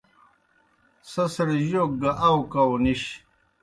سہ 1.11 1.23
سڑ 1.33 1.49
جوک 1.69 1.91
گہ 2.01 2.11
اؤکؤ 2.27 2.71
نِش۔ 2.83 3.01